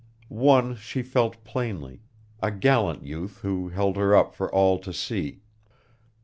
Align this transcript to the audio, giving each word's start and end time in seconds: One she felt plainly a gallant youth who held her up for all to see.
One 0.33 0.77
she 0.77 1.03
felt 1.03 1.43
plainly 1.43 2.01
a 2.41 2.49
gallant 2.49 3.05
youth 3.05 3.41
who 3.41 3.69
held 3.69 3.97
her 3.97 4.15
up 4.15 4.33
for 4.33 4.51
all 4.51 4.79
to 4.79 4.91
see. 4.91 5.41